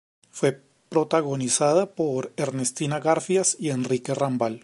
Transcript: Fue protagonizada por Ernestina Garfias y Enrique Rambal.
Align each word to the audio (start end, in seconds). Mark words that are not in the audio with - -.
Fue 0.31 0.59
protagonizada 0.89 1.93
por 1.93 2.33
Ernestina 2.35 2.99
Garfias 2.99 3.55
y 3.59 3.69
Enrique 3.69 4.15
Rambal. 4.15 4.59